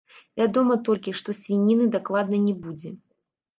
Вядома 0.39 0.77
толькі, 0.87 1.13
што 1.19 1.29
свініны 1.41 1.85
дакладна 1.99 2.43
не 2.49 2.59
будзе. 2.67 2.97